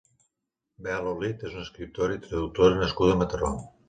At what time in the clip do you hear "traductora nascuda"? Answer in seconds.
2.23-3.15